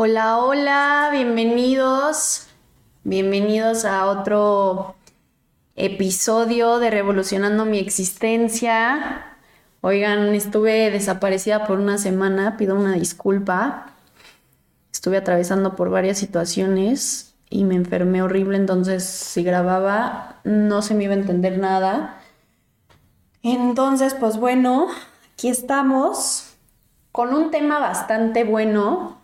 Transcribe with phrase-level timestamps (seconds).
[0.00, 2.46] Hola, hola, bienvenidos.
[3.02, 4.94] Bienvenidos a otro
[5.74, 9.36] episodio de Revolucionando mi existencia.
[9.80, 13.86] Oigan, estuve desaparecida por una semana, pido una disculpa.
[14.92, 21.02] Estuve atravesando por varias situaciones y me enfermé horrible, entonces si grababa no se me
[21.02, 22.20] iba a entender nada.
[23.42, 24.86] Entonces, pues bueno,
[25.32, 26.54] aquí estamos
[27.10, 29.17] con un tema bastante bueno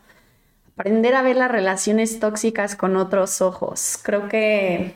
[0.77, 3.99] aprender a ver las relaciones tóxicas con otros ojos.
[4.03, 4.95] Creo que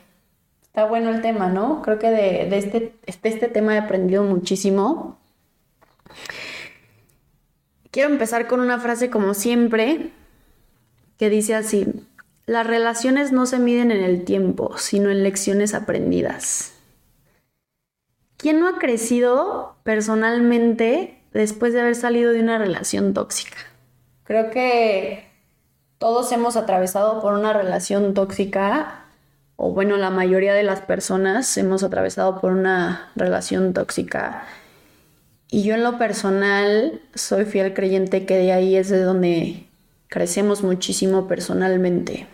[0.63, 1.81] está bueno el tema, ¿no?
[1.81, 5.17] Creo que de, este, este, tema he aprendido muchísimo.
[7.91, 10.11] Quiero empezar con una frase como siempre,
[11.17, 11.87] que dice así,
[12.45, 16.73] las relaciones no se miden en el tiempo, sino en lecciones aprendidas.
[18.37, 23.57] ¿Quién no ha crecido personalmente después de haber salido de una relación tóxica?
[24.23, 25.28] Creo que
[25.99, 29.03] todos hemos atravesado por una relación tóxica,
[29.57, 34.45] o bueno, la mayoría de las personas hemos atravesado por una relación tóxica.
[35.51, 39.67] Y yo en lo personal soy fiel creyente que de ahí es de donde
[40.07, 42.27] crecemos muchísimo personalmente.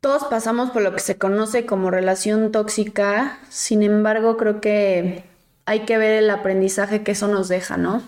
[0.00, 5.24] Todos pasamos por lo que se conoce como relación tóxica, sin embargo creo que
[5.66, 8.02] hay que ver el aprendizaje que eso nos deja, ¿no?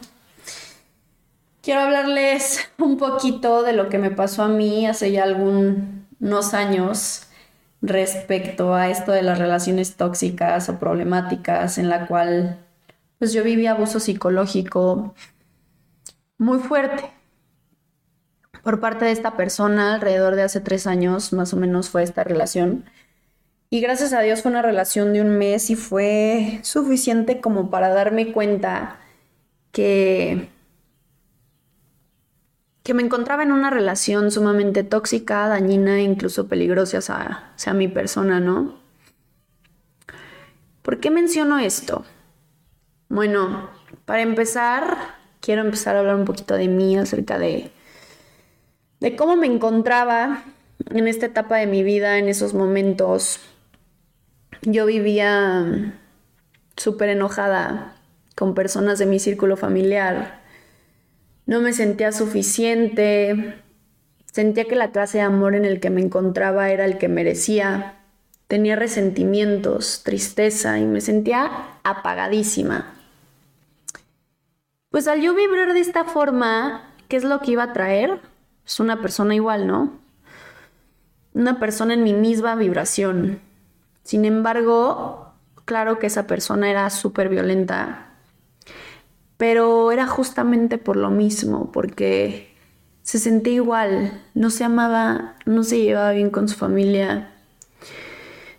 [1.63, 7.29] Quiero hablarles un poquito de lo que me pasó a mí hace ya algunos años
[7.81, 12.59] respecto a esto de las relaciones tóxicas o problemáticas en la cual
[13.19, 15.15] pues yo viví abuso psicológico
[16.39, 17.11] muy fuerte
[18.63, 22.25] por parte de esta persona alrededor de hace tres años más o menos fue esta
[22.25, 22.85] relación.
[23.71, 27.89] Y gracias a Dios fue una relación de un mes y fue suficiente como para
[27.89, 28.99] darme cuenta
[29.73, 30.49] que
[32.83, 38.41] que me encontraba en una relación sumamente tóxica, dañina e incluso peligrosa hacia, mi persona,
[38.41, 38.81] ¿no?
[40.82, 42.04] ¿Por qué menciono esto?
[43.09, 43.71] Bueno,
[44.04, 44.97] para empezar,
[45.41, 47.71] quiero empezar a hablar un poquito de mí, acerca de,
[48.98, 50.42] de cómo me encontraba
[50.91, 53.38] en esta etapa de mi vida, en esos momentos.
[54.62, 55.94] Yo vivía
[56.76, 57.94] súper enojada
[58.34, 60.41] con personas de mi círculo familiar
[61.53, 63.63] no me sentía suficiente,
[64.25, 67.99] sentía que la clase de amor en el que me encontraba era el que merecía,
[68.49, 71.51] tenía resentimientos, tristeza y me sentía
[71.85, 72.95] apagadísima.
[74.89, 78.21] Pues al yo vibrar de esta forma, ¿qué es lo que iba a traer?
[78.65, 79.93] Es una persona igual, ¿no?
[81.34, 83.41] Una persona en mi misma vibración.
[84.05, 85.34] Sin embargo,
[85.67, 88.12] claro que esa persona era súper violenta,
[89.42, 92.54] pero era justamente por lo mismo, porque
[93.03, 97.34] se sentía igual, no se amaba, no se llevaba bien con su familia,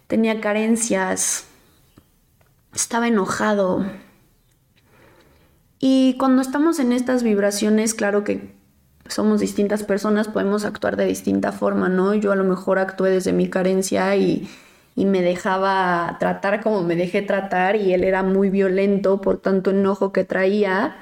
[0.07, 1.45] tenía carencias,
[2.75, 3.85] estaba enojado.
[5.79, 8.53] Y cuando estamos en estas vibraciones, claro que
[9.07, 12.13] somos distintas personas, podemos actuar de distinta forma, ¿no?
[12.13, 14.50] Yo a lo mejor actué desde mi carencia y
[14.96, 19.72] y me dejaba tratar como me dejé tratar y él era muy violento por tanto
[19.72, 20.98] enojo que traía.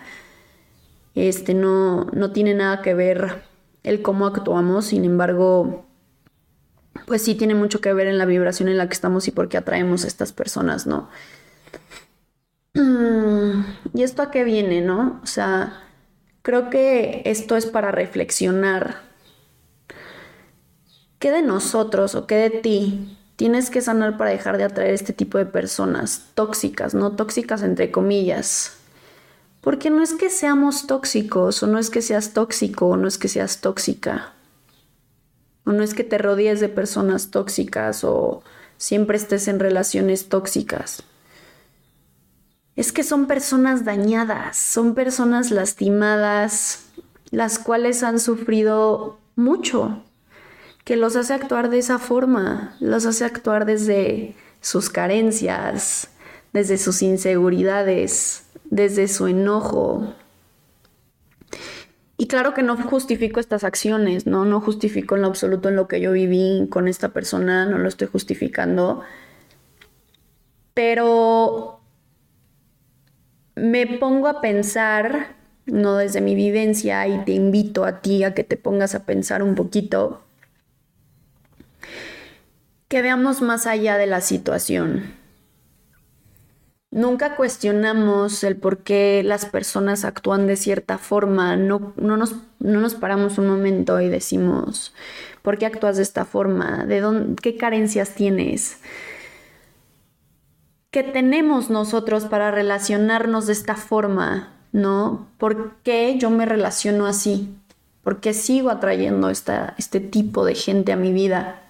[1.13, 3.43] Este no, no tiene nada que ver
[3.83, 5.85] el cómo actuamos, sin embargo,
[7.05, 9.49] pues sí tiene mucho que ver en la vibración en la que estamos y por
[9.49, 11.09] qué atraemos a estas personas, ¿no?
[13.93, 15.19] ¿Y esto a qué viene, no?
[15.21, 15.83] O sea,
[16.43, 19.01] creo que esto es para reflexionar.
[21.19, 25.13] ¿Qué de nosotros o qué de ti Tienes que sanar para dejar de atraer este
[25.13, 28.77] tipo de personas tóxicas, no tóxicas entre comillas.
[29.61, 33.17] Porque no es que seamos tóxicos, o no es que seas tóxico, o no es
[33.17, 34.33] que seas tóxica.
[35.65, 38.43] O no es que te rodees de personas tóxicas, o
[38.77, 41.03] siempre estés en relaciones tóxicas.
[42.75, 46.85] Es que son personas dañadas, son personas lastimadas,
[47.29, 50.03] las cuales han sufrido mucho
[50.83, 56.09] que los hace actuar de esa forma, los hace actuar desde sus carencias,
[56.53, 60.13] desde sus inseguridades, desde su enojo.
[62.17, 64.45] Y claro que no justifico estas acciones, ¿no?
[64.45, 67.87] No justifico en lo absoluto en lo que yo viví con esta persona, no lo
[67.87, 69.01] estoy justificando.
[70.73, 71.79] Pero
[73.55, 75.35] me pongo a pensar,
[75.65, 79.41] no desde mi vivencia, y te invito a ti a que te pongas a pensar
[79.41, 80.21] un poquito
[82.91, 85.13] que veamos más allá de la situación.
[86.91, 91.55] Nunca cuestionamos el por qué las personas actúan de cierta forma.
[91.55, 94.93] No, no, nos, no nos paramos un momento y decimos,
[95.41, 96.83] ¿por qué actúas de esta forma?
[96.83, 98.79] ¿De dónde, ¿Qué carencias tienes?
[100.89, 104.51] ¿Qué tenemos nosotros para relacionarnos de esta forma?
[104.73, 105.29] ¿No?
[105.37, 107.55] ¿Por qué yo me relaciono así?
[108.03, 111.61] ¿Por qué sigo atrayendo esta, este tipo de gente a mi vida?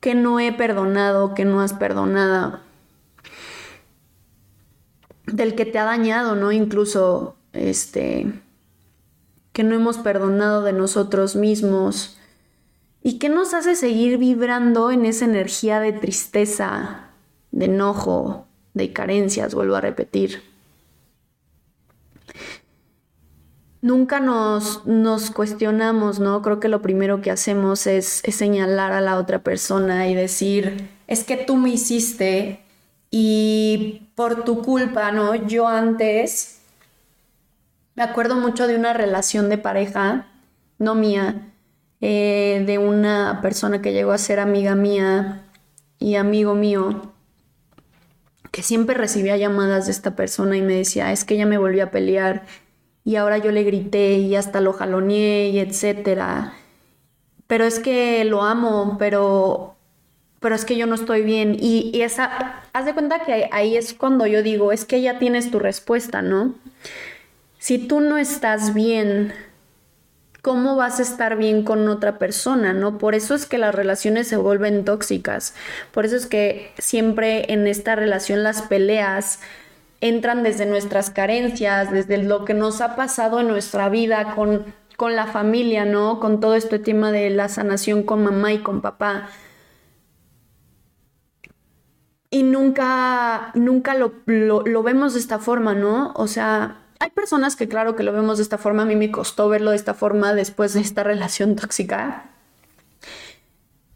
[0.00, 1.34] ¿Qué no he perdonado?
[1.34, 2.60] ¿Qué no has perdonado?
[5.32, 6.52] del que te ha dañado, ¿no?
[6.52, 8.32] Incluso, este,
[9.52, 12.18] que no hemos perdonado de nosotros mismos
[13.02, 17.10] y que nos hace seguir vibrando en esa energía de tristeza,
[17.50, 20.49] de enojo, de carencias, vuelvo a repetir.
[23.82, 26.42] Nunca nos, nos cuestionamos, ¿no?
[26.42, 31.24] Creo que lo primero que hacemos es, señalar a la otra persona y decir, es
[31.24, 32.60] que tú me hiciste
[33.10, 35.34] y por tu culpa, ¿no?
[35.34, 36.60] Yo antes
[37.94, 40.26] me acuerdo mucho de una relación de pareja,
[40.78, 41.50] no mía,
[42.02, 45.42] eh, de una persona que llegó a ser amiga mía
[45.98, 47.12] y amigo mío,
[48.50, 51.84] que siempre recibía llamadas de esta persona y me decía, es que ella me volvió
[51.84, 52.44] a pelear
[53.04, 56.54] y ahora yo le grité y hasta lo jaloneé y etcétera.
[57.46, 59.76] Pero es que lo amo, pero
[60.40, 61.56] pero es que yo no estoy bien.
[61.60, 65.50] Y, esa, haz de cuenta que ahí es cuando yo digo, es que ya tienes
[65.50, 66.54] tu respuesta, ¿no?
[67.58, 69.34] Si tú no estás bien,
[70.40, 72.96] ¿cómo vas a estar bien con otra persona, no?
[72.96, 75.54] Por eso es que las relaciones se vuelven tóxicas.
[75.92, 79.40] Por eso es que siempre en esta relación las peleas
[80.00, 85.16] entran desde nuestras carencias, desde lo que nos ha pasado en nuestra vida con, con
[85.16, 86.20] la familia, ¿no?
[86.20, 89.28] Con todo este tema de la sanación con mamá y con papá
[92.30, 96.12] y nunca, nunca lo, lo, vemos de esta forma, ¿no?
[96.14, 99.10] O sea, hay personas que claro que lo vemos de esta forma, a mí me
[99.10, 102.30] costó verlo de esta forma después de esta relación tóxica.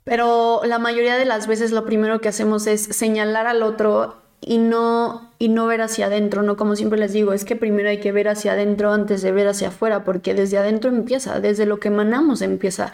[0.03, 4.59] Pero la mayoría de las veces lo primero que hacemos es señalar al otro y
[4.59, 6.57] no, y no ver hacia adentro, ¿no?
[6.57, 9.49] Como siempre les digo, es que primero hay que ver hacia adentro antes de ver
[9.49, 12.93] hacia afuera, porque desde adentro empieza, desde lo que emanamos empieza,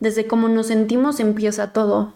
[0.00, 2.12] desde cómo nos sentimos empieza todo.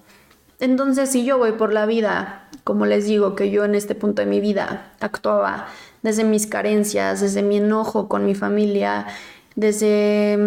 [0.61, 4.20] Entonces, si yo voy por la vida, como les digo, que yo en este punto
[4.20, 5.69] de mi vida actuaba
[6.02, 9.06] desde mis carencias, desde mi enojo con mi familia,
[9.55, 10.38] desde,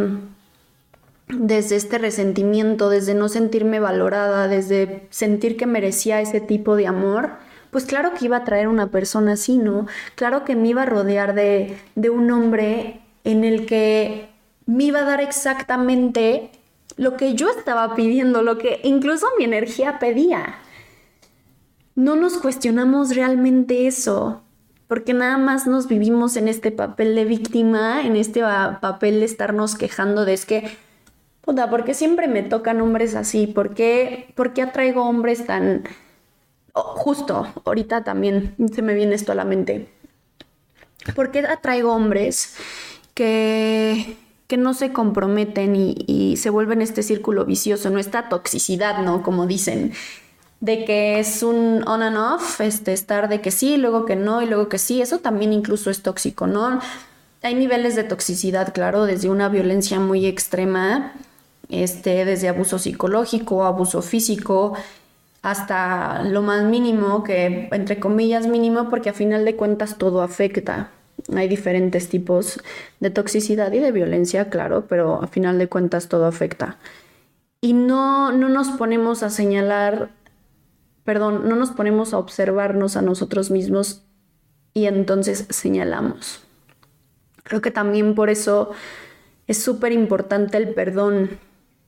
[1.28, 7.49] desde este resentimiento, desde no sentirme valorada, desde sentir que merecía ese tipo de amor,
[7.72, 9.88] pues claro que iba a traer una persona así, ¿no?
[10.16, 14.30] Claro que me iba a rodear de, de un hombre en el que
[14.66, 16.52] me iba a dar exactamente
[16.98, 20.58] lo que yo estaba pidiendo, lo que incluso mi energía pedía.
[21.96, 24.44] No nos cuestionamos realmente eso,
[24.88, 28.42] porque nada más nos vivimos en este papel de víctima, en este
[28.82, 30.70] papel de estarnos quejando de es que,
[31.42, 33.48] puta, ¿por qué siempre me tocan hombres así?
[33.48, 35.84] ¿Por qué, por qué atraigo hombres tan...
[36.80, 39.90] Oh, justo, ahorita también se me viene esto a la mente.
[41.16, 42.56] ¿Por qué atraigo hombres
[43.14, 44.18] que
[44.50, 49.22] que no se comprometen y, se vuelven este círculo vicioso, no esta toxicidad, ¿no?
[49.22, 49.94] Como dicen,
[50.60, 54.42] de que es un on and off, este, estar de que sí, luego que no
[54.42, 56.80] y luego que sí, eso también incluso es tóxico, ¿no?
[57.44, 61.14] Hay niveles de toxicidad, claro, desde una violencia muy extrema,
[61.70, 64.74] este, desde abuso psicológico, abuso físico,
[65.42, 70.92] hasta lo más mínimo, que entre comillas mínimo, porque a final de cuentas todo afecta.
[71.36, 72.62] Hay diferentes tipos
[73.00, 76.78] de toxicidad y de violencia, claro, pero a final de cuentas todo afecta.
[77.62, 80.10] Y no, no nos ponemos a señalar,
[81.04, 84.04] perdón, no nos ponemos a observarnos a nosotros mismos
[84.74, 86.42] y entonces señalamos.
[87.44, 88.72] Creo que también por eso
[89.48, 91.40] es súper importante el perdón.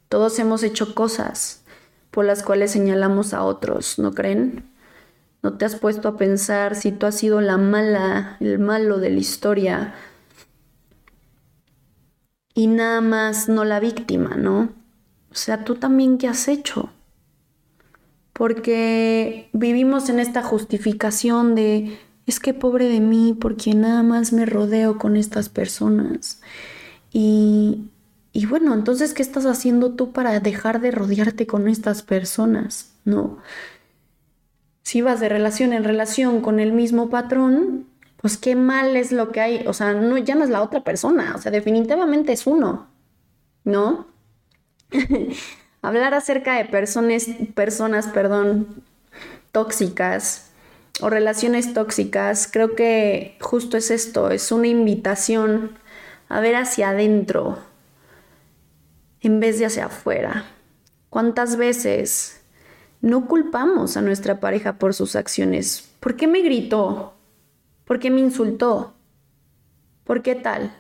[0.10, 1.62] Todos hemos hecho cosas
[2.12, 4.66] por las cuales señalamos a otros, ¿no creen?
[5.42, 9.10] No te has puesto a pensar si tú has sido la mala, el malo de
[9.10, 9.96] la historia
[12.54, 14.70] y nada más no la víctima, ¿no?
[15.32, 16.92] O sea, tú también qué has hecho.
[18.34, 24.46] Porque vivimos en esta justificación de, es que pobre de mí, porque nada más me
[24.46, 26.42] rodeo con estas personas.
[27.12, 27.86] Y,
[28.34, 32.94] y bueno, entonces, ¿qué estás haciendo tú para dejar de rodearte con estas personas?
[33.04, 33.40] ¿No?
[34.92, 39.32] si vas de relación en relación con el mismo patrón, pues qué mal es lo
[39.32, 42.46] que hay, o sea, no, ya no es la otra persona, o sea, definitivamente es
[42.46, 42.88] uno,
[43.64, 44.08] ¿no?
[45.82, 48.84] Hablar acerca de personas, personas, perdón,
[49.54, 50.52] tóxicas
[51.00, 55.78] o relaciones tóxicas, creo que justo es esto, es una invitación
[56.28, 57.60] a ver hacia adentro
[59.22, 60.46] en vez de hacia afuera.
[61.10, 62.42] ¿Cuántas veces
[63.02, 65.90] no culpamos a nuestra pareja por sus acciones?
[66.00, 67.14] ¿Por qué me gritó?
[67.86, 68.94] ¿Por qué me insultó?
[70.04, 70.74] ¿Por qué tal?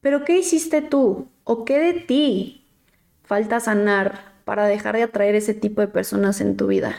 [0.00, 1.28] ¿Pero qué hiciste tú?
[1.44, 2.66] ¿O qué de ti
[3.22, 6.96] falta sanar para dejar de atraer ese tipo de personas en tu vida?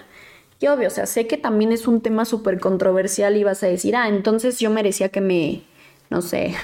[0.60, 3.68] Y obvio, o sea, sé que también es un tema súper controversial y vas a
[3.68, 5.64] decir, ah, entonces yo merecía que me,
[6.10, 6.56] no sé,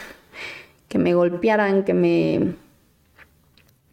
[0.87, 2.55] que me golpearan, que me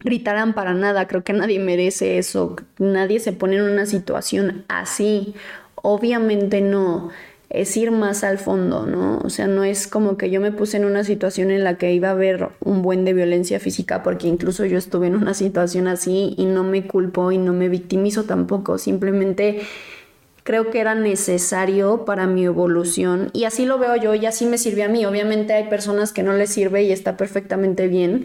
[0.01, 1.07] gritaran para nada.
[1.09, 2.57] Creo que nadie merece eso.
[2.79, 5.35] Nadie se pone en una situación así.
[5.75, 7.11] Obviamente no.
[7.51, 9.21] Es ir más al fondo, ¿no?
[9.25, 11.95] O sea, no es como que yo me puse en una situación en la que
[11.95, 15.89] iba a haber un buen de violencia física, porque incluso yo estuve en una situación
[15.89, 18.77] así y no me culpo y no me victimizo tampoco.
[18.77, 19.63] Simplemente
[20.49, 24.57] creo que era necesario para mi evolución y así lo veo yo y así me
[24.57, 25.05] sirve a mí.
[25.05, 28.25] Obviamente hay personas que no les sirve y está perfectamente bien,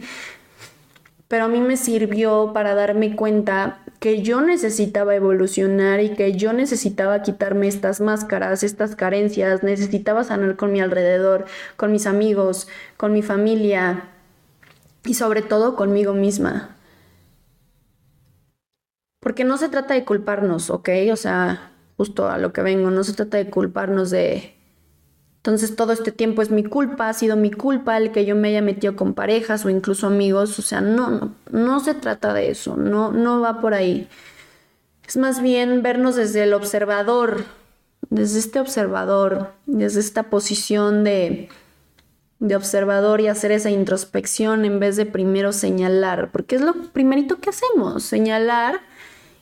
[1.34, 6.54] pero a mí me sirvió para darme cuenta que yo necesitaba evolucionar y que yo
[6.54, 13.14] necesitaba quitarme estas máscaras, estas carencias, necesitaba sanar con mi alrededor, con mis amigos, con
[13.14, 14.12] mi familia
[15.04, 16.78] y sobre todo conmigo misma.
[19.20, 20.90] Porque no se trata de culparnos, ¿ok?
[21.12, 24.54] O sea, justo a lo que vengo, no se trata de culparnos de,
[25.46, 28.48] entonces todo este tiempo es mi culpa, ha sido mi culpa el que yo me
[28.48, 32.50] haya metido con parejas o incluso amigos, o sea, no, no, no se trata de
[32.50, 34.08] eso, no, no va por ahí.
[35.06, 37.44] Es más bien vernos desde el observador,
[38.10, 41.50] desde este observador, desde esta posición de,
[42.40, 47.42] de observador y hacer esa introspección en vez de primero señalar, porque es lo primerito
[47.42, 48.80] que hacemos, señalar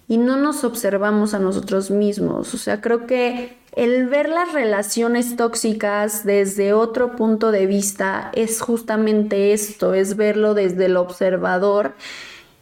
[0.07, 2.55] y no nos observamos a nosotros mismos.
[2.55, 8.61] O sea, creo que el ver las relaciones tóxicas desde otro punto de vista es
[8.61, 11.95] justamente esto, es verlo desde el observador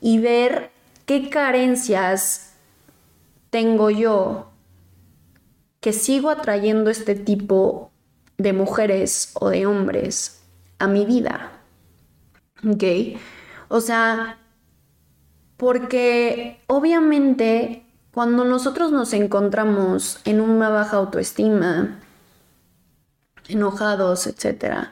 [0.01, 0.71] y ver
[1.05, 2.53] qué carencias
[3.49, 4.51] tengo yo
[5.79, 7.91] que sigo atrayendo este tipo
[8.37, 10.43] de mujeres o de hombres
[10.77, 11.51] a mi vida.
[12.67, 12.83] ¿Ok?
[13.69, 14.37] O sea,
[15.57, 17.85] porque obviamente
[18.19, 22.01] cuando nosotros nos encontramos en una baja autoestima,
[23.47, 24.89] enojados, etc.,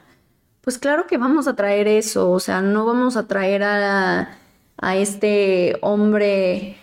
[0.62, 4.38] pues claro que vamos a traer eso, o sea, no vamos a traer a,
[4.78, 6.78] a este hombre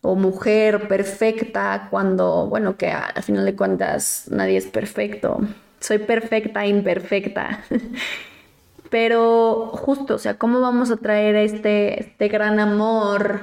[0.00, 5.42] o mujer perfecta cuando, bueno, que al final de cuentas nadie es perfecto.
[5.78, 7.62] Soy perfecta, imperfecta.
[8.90, 13.42] Pero justo, o sea, ¿cómo vamos a traer este, este gran amor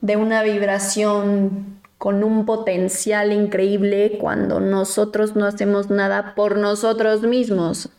[0.00, 7.90] de una vibración con un potencial increíble cuando nosotros no hacemos nada por nosotros mismos?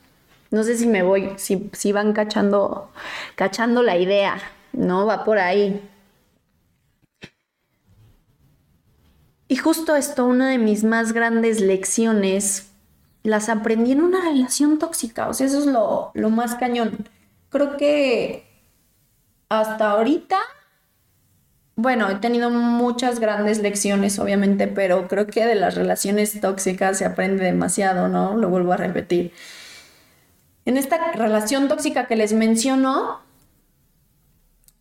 [0.50, 2.90] No sé si me voy, si, si van cachando,
[3.36, 4.42] cachando la idea,
[4.74, 5.06] ¿no?
[5.06, 5.88] Va por ahí.
[9.48, 12.72] Y justo esto, una de mis más grandes lecciones
[13.22, 15.30] las aprendí en una relación tóxica.
[15.30, 17.08] O sea, eso es lo, lo más cañón.
[17.50, 18.48] Creo que
[19.48, 20.40] hasta ahorita,
[21.76, 27.06] bueno, he tenido muchas grandes lecciones, obviamente, pero creo que de las relaciones tóxicas se
[27.06, 28.36] aprende demasiado, ¿no?
[28.36, 29.34] Lo vuelvo a repetir.
[30.66, 33.22] En esta relación tóxica que les menciono,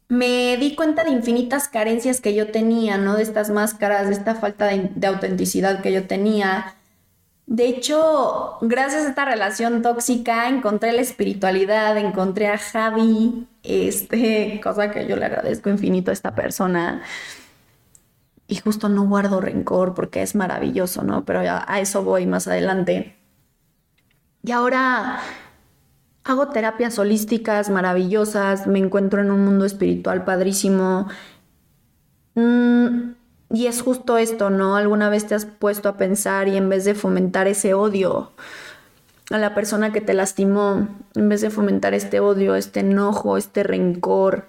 [0.09, 3.17] me di cuenta de infinitas carencias que yo tenía, ¿no?
[3.17, 6.75] De estas máscaras, de esta falta de, de autenticidad que yo tenía,
[7.51, 14.93] de hecho, gracias a esta relación tóxica encontré la espiritualidad, encontré a Javi, este, cosa
[14.93, 17.03] que yo le agradezco infinito a esta persona.
[18.47, 21.25] Y justo no guardo rencor porque es maravilloso, ¿no?
[21.25, 23.17] Pero a eso voy más adelante.
[24.45, 25.19] Y ahora
[26.23, 31.09] hago terapias holísticas maravillosas, me encuentro en un mundo espiritual padrísimo.
[32.37, 33.15] Mm,
[33.51, 34.77] y es justo esto, ¿no?
[34.77, 38.31] Alguna vez te has puesto a pensar y en vez de fomentar ese odio
[39.31, 43.63] a la persona que te lastimó, en vez de fomentar este odio, este enojo, este
[43.63, 44.47] rencor,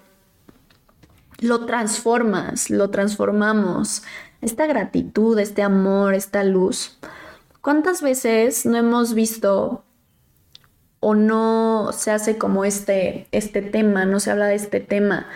[1.40, 4.04] lo transformas, lo transformamos.
[4.40, 6.98] Esta gratitud, este amor, esta luz.
[7.60, 9.84] ¿Cuántas veces no hemos visto
[11.00, 15.26] o no se hace como este, este tema, no se habla de este tema?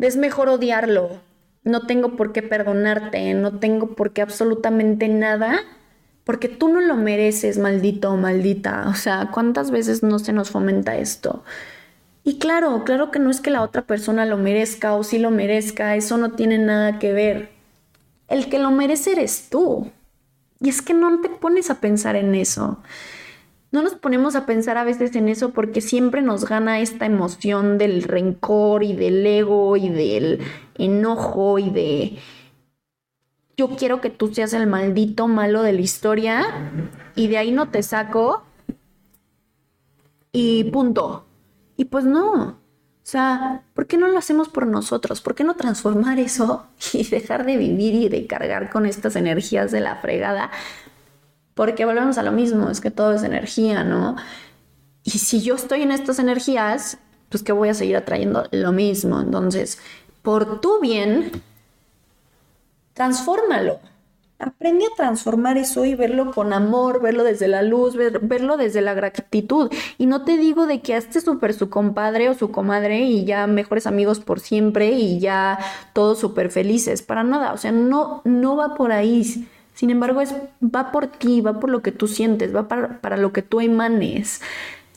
[0.00, 1.20] Es mejor odiarlo,
[1.64, 5.60] no tengo por qué perdonarte, no tengo por qué absolutamente nada,
[6.24, 8.86] porque tú no lo mereces, maldito o maldita.
[8.88, 11.42] O sea, ¿cuántas veces no se nos fomenta esto?
[12.22, 15.30] Y claro, claro que no es que la otra persona lo merezca o si lo
[15.30, 17.50] merezca, eso no tiene nada que ver.
[18.28, 19.90] El que lo merece eres tú.
[20.60, 22.78] Y es que no te pones a pensar en eso.
[23.74, 27.76] No nos ponemos a pensar a veces en eso porque siempre nos gana esta emoción
[27.76, 30.38] del rencor y del ego y del
[30.78, 32.18] enojo y de
[33.56, 36.70] yo quiero que tú seas el maldito malo de la historia
[37.16, 38.44] y de ahí no te saco
[40.30, 41.26] y punto.
[41.76, 42.42] Y pues no.
[42.44, 42.56] O
[43.02, 45.20] sea, ¿por qué no lo hacemos por nosotros?
[45.20, 49.72] ¿Por qué no transformar eso y dejar de vivir y de cargar con estas energías
[49.72, 50.52] de la fregada?
[51.54, 54.16] Porque volvemos a lo mismo, es que todo es energía, ¿no?
[55.04, 59.20] Y si yo estoy en estas energías, pues que voy a seguir atrayendo lo mismo.
[59.20, 59.78] Entonces,
[60.22, 61.30] por tu bien,
[62.94, 63.78] transfórmalo.
[64.38, 68.94] Aprende a transformar eso y verlo con amor, verlo desde la luz, verlo desde la
[68.94, 69.70] gratitud.
[69.96, 73.46] Y no te digo de que esté súper su compadre o su comadre y ya
[73.46, 75.58] mejores amigos por siempre y ya
[75.92, 77.02] todos súper felices.
[77.02, 77.52] Para nada.
[77.52, 79.46] O sea, no, no va por ahí.
[79.74, 83.16] Sin embargo, es, va por ti, va por lo que tú sientes, va para, para
[83.16, 84.40] lo que tú emanes.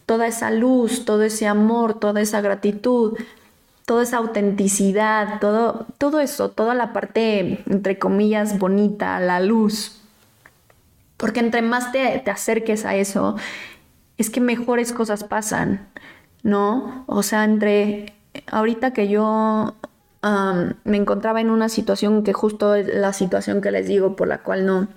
[0.05, 3.17] Toda esa luz, todo ese amor, toda esa gratitud,
[3.85, 9.99] toda esa autenticidad, todo, todo eso, toda la parte, entre comillas, bonita, la luz.
[11.17, 13.35] Porque entre más te, te acerques a eso,
[14.17, 15.87] es que mejores cosas pasan,
[16.43, 17.03] ¿no?
[17.07, 18.13] O sea, entre
[18.45, 19.75] ahorita que yo
[20.21, 24.39] me encontraba en una situación que justo es la situación que les digo, por la
[24.39, 24.87] cual no,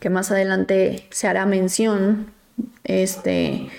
[0.00, 2.26] que más adelante se hará mención,
[2.84, 3.70] este,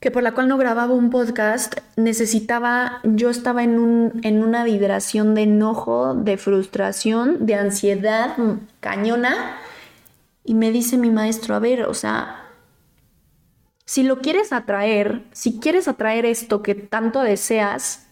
[0.00, 4.64] que por la cual no grababa un podcast, necesitaba, yo estaba en, un, en una
[4.64, 8.36] vibración de enojo, de frustración, de ansiedad
[8.80, 9.56] cañona,
[10.44, 12.48] y me dice mi maestro, a ver, o sea,
[13.84, 18.06] si lo quieres atraer, si quieres atraer esto que tanto deseas,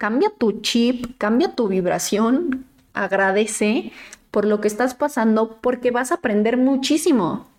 [0.00, 2.64] cambia tu chip, cambia tu vibración,
[2.94, 3.92] agradece
[4.30, 7.50] por lo que estás pasando, porque vas a aprender muchísimo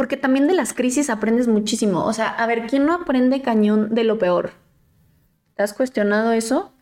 [0.00, 2.06] porque también de las crisis aprendes muchísimo.
[2.06, 4.52] O sea, a ver, ¿quién no aprende cañón de lo peor?
[5.56, 6.72] ¿Te has cuestionado eso?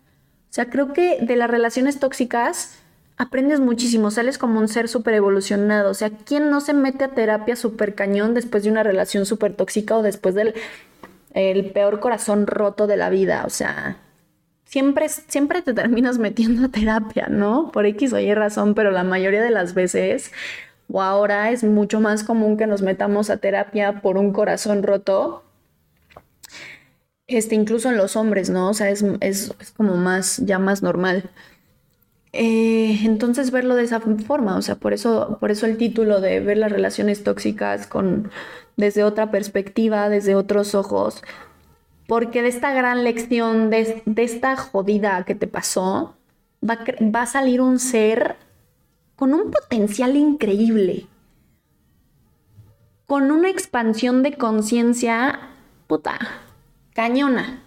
[0.50, 2.78] O sea, creo que de las relaciones tóxicas
[3.16, 5.90] aprendes muchísimo, sales como un ser súper evolucionado.
[5.90, 9.54] O sea, ¿quién no se mete a terapia súper cañón después de una relación súper
[9.54, 10.54] tóxica o después del
[11.34, 13.44] el peor corazón roto de la vida?
[13.46, 13.98] O sea,
[14.64, 17.70] siempre, siempre te terminas metiendo a terapia, ¿no?
[17.72, 20.32] Por X o Y razón, pero la mayoría de las veces
[20.90, 25.44] o ahora es mucho más común que nos metamos a terapia por un corazón roto,
[27.26, 28.70] este, incluso en los hombres, ¿no?
[28.70, 29.04] O sea, es,
[29.76, 31.30] como más, ya más normal.
[32.32, 36.40] Eh, entonces verlo de esa forma, o sea, por eso, por eso el título de
[36.40, 38.30] ver las relaciones tóxicas con,
[38.78, 41.22] desde otra perspectiva, desde otros ojos,
[42.06, 46.14] porque de esta gran lección, de, esta jodida que te pasó,
[46.66, 46.78] va,
[47.20, 48.36] a salir un ser
[49.16, 51.06] con un potencial increíble,
[53.04, 55.40] con una expansión de conciencia,
[55.88, 56.18] puta,
[56.94, 57.64] cañona.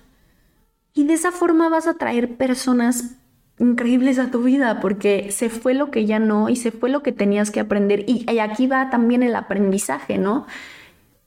[0.93, 3.17] Y de esa forma vas a traer personas
[3.59, 7.03] increíbles a tu vida porque se fue lo que ya no y se fue lo
[7.03, 8.05] que tenías que aprender.
[8.07, 10.47] Y, aquí va también el aprendizaje, ¿no?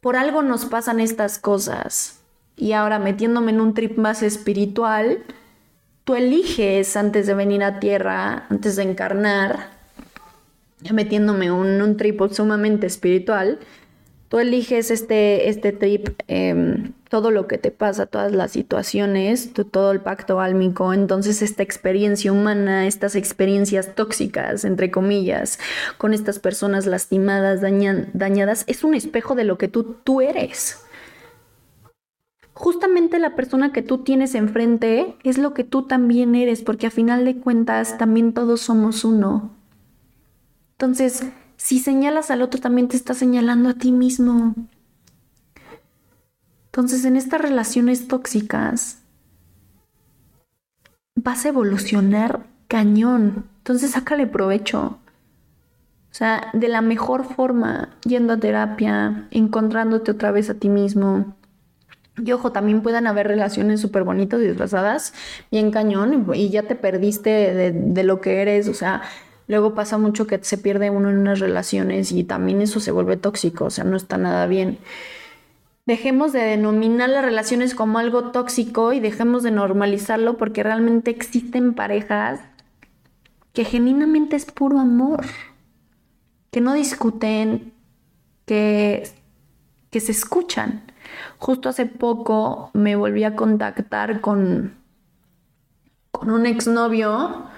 [0.05, 2.21] Por algo nos pasan estas cosas.
[2.59, 5.23] Y ahora metiéndome en un trip más espiritual,
[6.05, 9.71] tú eliges antes de venir a tierra, antes de encarnar,
[10.93, 13.61] metiéndome en un, trip sumamente espiritual,
[14.29, 19.93] tú eliges este, este trip, em, todo lo que te pasa, todas las situaciones, todo
[19.93, 25.61] el pacto álmico, entonces esta experiencia humana, estas experiencias tóxicas, entre comillas,
[25.97, 30.85] con estas personas lastimadas, dañadas, es un espejo de lo que tú, tú eres.
[32.53, 36.91] Justamente la persona que tú tienes enfrente es lo que tú también eres, porque a
[36.91, 39.53] final de cuentas también todos somos uno.
[40.73, 41.23] Entonces,
[41.59, 44.57] si señalas al otro, también te estás señalando a ti mismo.
[46.75, 48.99] Entonces, en estas relaciones tóxicas,
[51.15, 53.45] vas a evolucionar cañón.
[53.59, 54.99] Entonces, sácale provecho.
[56.11, 61.37] O sea, de la mejor forma, yendo a terapia, encontrándote otra vez a ti mismo.
[62.17, 65.15] Y ojo, también puedan haber relaciones súper bonitas disfrazadas,
[65.53, 68.67] bien cañón, y ya te perdiste de, de, lo que eres.
[68.67, 69.03] O sea,
[69.47, 73.19] Luego pasa mucho que se pierde uno en unas relaciones y también eso se vuelve
[73.19, 74.79] tóxico, o sea, no está nada bien.
[75.87, 81.75] Dejemos de denominar las relaciones como algo tóxico y dejemos de normalizarlo porque realmente existen
[81.75, 82.41] parejas
[83.53, 85.25] que genuinamente es puro amor,
[86.51, 87.73] que no discuten,
[88.47, 89.09] que,
[89.91, 90.83] que se escuchan.
[91.39, 94.75] Justo hace poco me volví a contactar con,
[96.11, 97.49] con un exnovio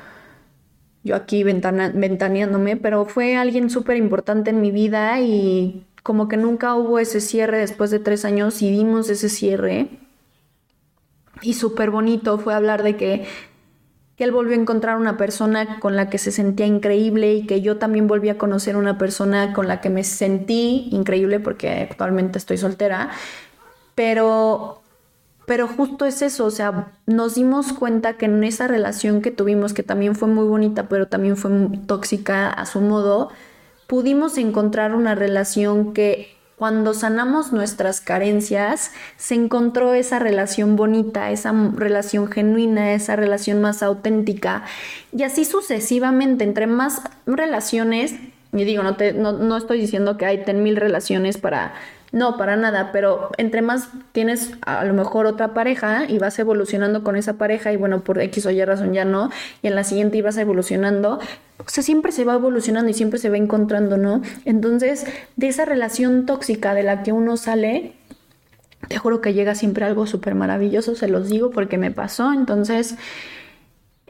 [1.06, 6.76] yo aquí ventaneándome, pero fue alguien súper importante en mi vida y como que nunca
[6.76, 9.88] hubo ese cierre después de tres años y dimos ese cierre.
[11.42, 13.26] Y súper bonito fue hablar de que,
[14.14, 17.60] que él volvió a encontrar una persona con la que se sentía increíble y que
[17.60, 22.38] yo también volví a conocer una persona con la que me sentí increíble porque actualmente
[22.38, 23.10] estoy soltera.
[23.96, 24.84] Pero
[25.44, 29.74] pero justo es eso, o sea, nos dimos cuenta que en esa relación que tuvimos,
[29.74, 31.50] que también fue muy bonita, pero también fue
[31.86, 33.30] tóxica a su modo,
[33.86, 41.52] pudimos encontrar una relación que cuando sanamos nuestras carencias, se encontró esa relación bonita, esa
[41.74, 44.64] relación genuina, esa relación más auténtica.
[45.14, 48.14] Y así sucesivamente, entre más relaciones,
[48.54, 51.74] y digo, no, te, no, no estoy diciendo que hay ten mil relaciones para
[52.16, 57.04] no, para nada, pero entre más tienes a lo mejor otra pareja y vas evolucionando
[57.04, 59.84] con esa pareja y bueno, por X o Y razón ya no, y en la
[59.84, 61.20] siguiente ibas evolucionando,
[61.58, 64.22] o sea, siempre se va evolucionando y siempre se va encontrando, ¿no?
[64.46, 65.04] Entonces,
[65.36, 67.92] de esa relación tóxica de la que uno sale,
[68.88, 72.96] te juro que llega siempre algo súper maravilloso, se los digo porque me pasó, entonces,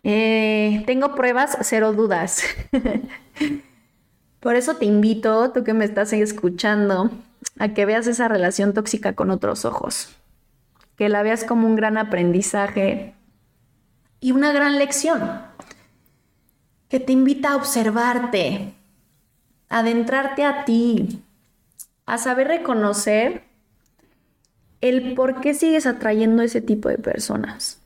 [0.04, 2.44] eh, tengo pruebas, cero dudas.
[4.38, 7.10] Por eso te invito, tú que me estás escuchando,
[7.58, 10.16] a que veas esa relación tóxica con otros ojos,
[10.96, 13.14] que la veas como un gran aprendizaje
[14.20, 15.42] y una gran lección,
[16.88, 18.74] que te invita a observarte,
[19.68, 21.22] a adentrarte a ti,
[22.06, 23.44] a saber reconocer
[24.80, 27.80] el por qué sigues atrayendo ese tipo de personas.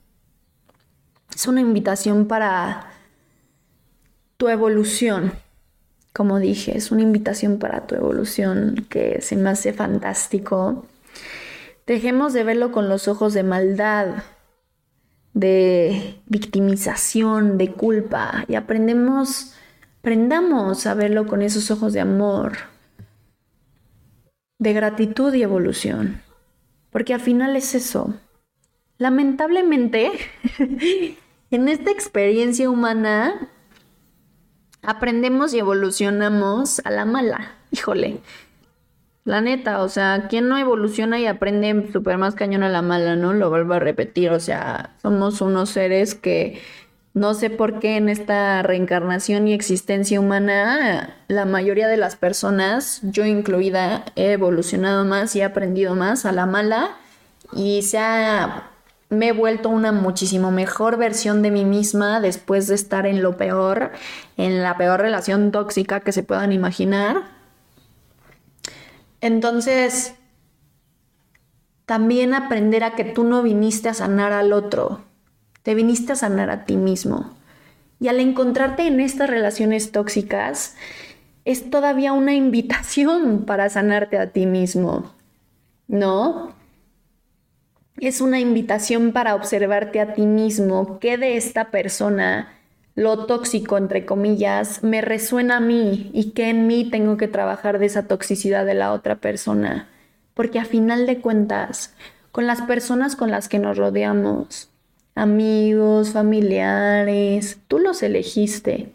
[1.34, 2.90] Es una invitación para
[4.36, 5.32] tu evolución
[6.12, 10.86] como dije, es una invitación para tu evolución que se me hace fantástico.
[11.86, 14.22] Dejemos de verlo con los ojos de maldad,
[15.34, 19.54] de victimización, de culpa y aprendemos,
[20.00, 22.58] aprendamos a verlo con esos ojos de amor,
[24.58, 26.22] de gratitud y evolución.
[26.90, 28.14] Porque al final es eso.
[28.98, 30.10] Lamentablemente,
[31.50, 33.48] en esta experiencia humana
[34.82, 37.52] aprendemos y evolucionamos a la mala.
[37.70, 38.20] Híjole.
[39.24, 43.16] La neta, o sea, ¿quién no evoluciona y aprende súper más cañón a la mala,
[43.16, 43.32] no?
[43.34, 46.60] Lo vuelvo a repetir, o sea, somos unos seres que
[47.12, 53.00] no sé por qué en esta reencarnación y existencia humana, la mayoría de las personas,
[53.02, 56.96] yo incluida, he evolucionado más y he aprendido más a la mala
[57.52, 58.69] y se ha
[59.10, 63.36] me he vuelto una muchísimo mejor versión de mí misma después de estar en lo
[63.36, 63.90] peor,
[64.36, 67.24] en la peor relación tóxica que se puedan imaginar.
[69.20, 70.14] Entonces,
[71.86, 75.02] también aprender a que tú no viniste a sanar al otro,
[75.64, 77.34] te viniste a sanar a ti mismo.
[77.98, 80.76] Y al encontrarte en estas relaciones tóxicas,
[81.44, 85.12] es todavía una invitación para sanarte a ti mismo,
[85.88, 86.54] ¿no?
[88.06, 92.48] Es una invitación para observarte a ti mismo, qué de esta persona,
[92.94, 97.78] lo tóxico, entre comillas, me resuena a mí y qué en mí tengo que trabajar
[97.78, 99.88] de esa toxicidad de la otra persona.
[100.34, 101.94] Porque a final de cuentas,
[102.32, 104.70] con las personas con las que nos rodeamos,
[105.14, 108.92] amigos, familiares, tú los elegiste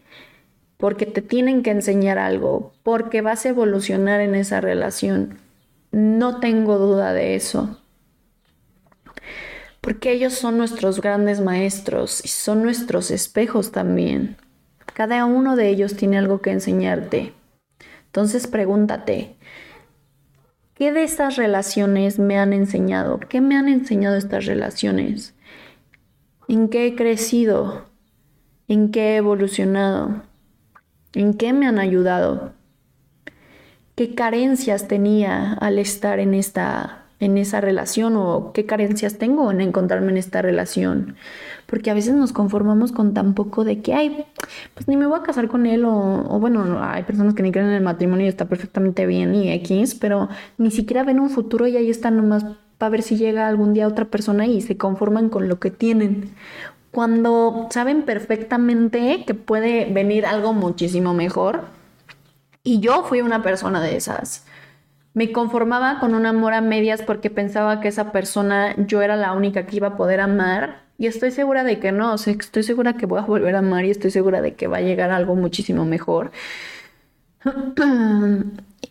[0.77, 5.37] porque te tienen que enseñar algo, porque vas a evolucionar en esa relación.
[5.91, 7.79] No tengo duda de eso
[9.85, 14.35] porque ellos son nuestros grandes maestros y son nuestros espejos también.
[14.95, 17.33] Cada uno de ellos tiene algo que enseñarte.
[18.07, 19.35] Entonces pregúntate,
[20.73, 23.19] ¿qué de estas relaciones me han enseñado?
[23.19, 25.35] ¿Qué me han enseñado estas relaciones?
[26.47, 27.85] ¿En qué he crecido?
[28.67, 30.23] ¿En qué he evolucionado?
[31.13, 32.53] ¿En qué me han ayudado?
[33.93, 39.61] ¿Qué carencias tenía al estar en esta en esa relación o qué carencias tengo en
[39.61, 41.15] encontrarme en esta relación.
[41.65, 44.25] Porque a veces nos conformamos con tan poco de que, ay,
[44.73, 47.51] pues ni me voy a casar con él o, o bueno, hay personas que ni
[47.51, 51.29] creen en el matrimonio y está perfectamente bien y X, pero ni siquiera ven un
[51.29, 52.45] futuro y ahí están nomás
[52.77, 56.35] para ver si llega algún día otra persona y se conforman con lo que tienen.
[56.91, 61.63] Cuando saben perfectamente que puede venir algo muchísimo mejor.
[62.63, 64.45] Y yo fui una persona de esas
[65.15, 69.31] me conformaba con un amor a medias porque pensaba que esa persona yo era la
[69.31, 70.83] única que iba a poder amar.
[70.97, 73.59] Y estoy segura de que no, o sea, estoy segura que voy a volver a
[73.59, 76.31] amar y estoy segura de que va a llegar algo muchísimo mejor.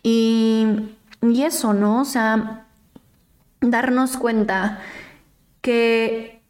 [0.03, 0.67] y,
[1.21, 2.01] y eso, ¿no?
[2.01, 2.65] O sea,
[3.61, 4.79] darnos cuenta
[5.61, 6.41] que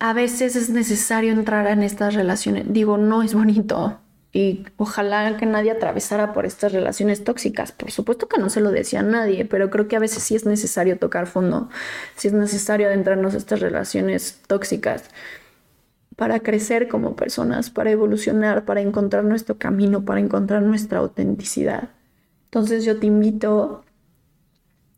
[0.00, 2.64] a veces es necesario entrar en estas relaciones.
[2.66, 4.01] Digo, no es bonito.
[4.34, 7.70] Y ojalá que nadie atravesara por estas relaciones tóxicas.
[7.70, 10.34] Por supuesto que no se lo decía a nadie, pero creo que a veces sí
[10.34, 11.68] es necesario tocar fondo,
[12.16, 15.10] sí es necesario adentrarnos a estas relaciones tóxicas
[16.16, 21.90] para crecer como personas, para evolucionar, para encontrar nuestro camino, para encontrar nuestra autenticidad.
[22.44, 23.84] Entonces yo te invito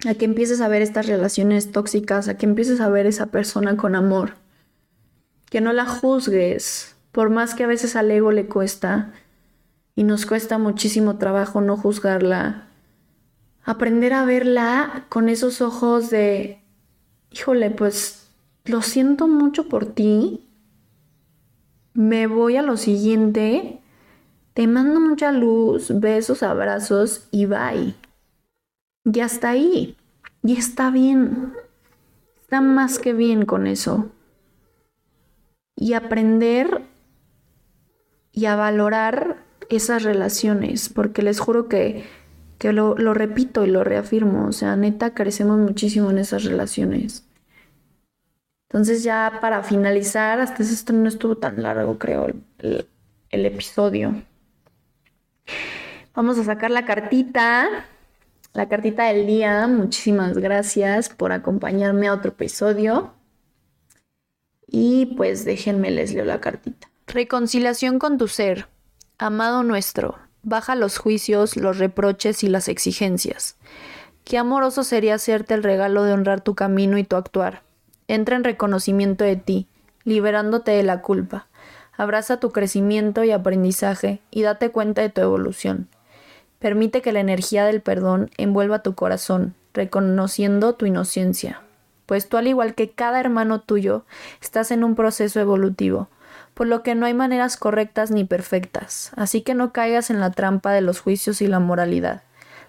[0.06, 3.76] a que empieces a ver estas relaciones tóxicas, a que empieces a ver esa persona
[3.76, 4.34] con amor,
[5.50, 9.12] que no la juzgues, por más que a veces al ego le cuesta
[9.94, 12.68] y nos cuesta muchísimo trabajo no juzgarla,
[13.62, 16.62] aprender a verla con esos ojos de,
[17.30, 18.30] híjole, pues
[18.64, 20.48] lo siento mucho por ti,
[21.94, 23.80] me voy a lo siguiente,
[24.54, 27.94] te mando mucha luz, besos, abrazos y bye.
[29.04, 29.96] Ya está ahí.
[30.42, 31.54] Y está bien.
[32.40, 34.10] Está más que bien con eso.
[35.76, 36.82] Y aprender
[38.32, 39.43] y a valorar
[39.76, 42.04] esas relaciones, porque les juro que,
[42.58, 47.24] que lo, repito y lo reafirmo, o sea, neta, crecemos muchísimo en esas relaciones.
[48.68, 52.26] Entonces ya para finalizar, hasta esto no estuvo tan largo, creo,
[52.58, 52.86] el,
[53.30, 54.22] el episodio.
[56.14, 57.86] Vamos a sacar la cartita
[58.54, 59.66] la cartita del día.
[59.66, 63.12] Muchísimas gracias por acompañarme a otro episodio.
[64.66, 66.88] Y pues déjenme les leo la cartita.
[67.08, 68.68] Reconciliación con tu ser.
[69.18, 73.56] Amado nuestro, baja los juicios, los reproches y las exigencias.
[74.24, 77.62] Qué amoroso sería hacerte el regalo de honrar tu camino y tu actuar.
[78.08, 79.68] Entra en reconocimiento de ti,
[80.02, 81.46] liberándote de la culpa.
[81.96, 85.86] Abraza tu crecimiento y aprendizaje y date cuenta de tu evolución.
[86.58, 91.62] Permite que la energía del perdón envuelva tu corazón, reconociendo tu inocencia,
[92.06, 94.06] pues tú al igual que cada hermano tuyo,
[94.42, 96.08] estás en un proceso evolutivo,
[96.54, 100.30] por lo que no hay maneras correctas ni perfectas, así que no caigas en la
[100.30, 102.22] trampa de los juicios y la moralidad.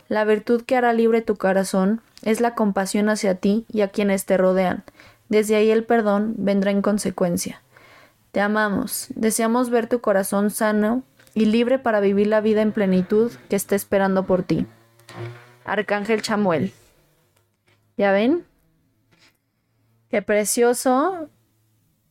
[0.09, 4.25] La virtud que hará libre tu corazón es la compasión hacia ti y a quienes
[4.25, 4.83] te rodean.
[5.29, 7.61] Desde ahí el perdón vendrá en consecuencia.
[8.31, 13.31] Te amamos, deseamos ver tu corazón sano y libre para vivir la vida en plenitud
[13.49, 14.67] que está esperando por ti.
[15.63, 16.73] Arcángel Chamuel.
[17.97, 18.45] ¿Ya ven?
[20.09, 21.29] Qué precioso.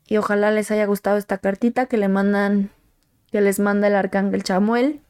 [0.06, 2.70] Y ojalá les haya gustado esta cartita que le mandan,
[3.30, 5.00] que les manda el Arcángel Chamuel.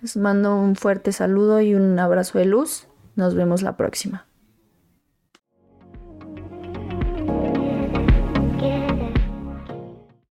[0.00, 2.86] Les mando un fuerte saludo y un abrazo de luz.
[3.16, 4.27] Nos vemos la próxima.